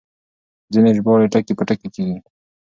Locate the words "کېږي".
1.95-2.17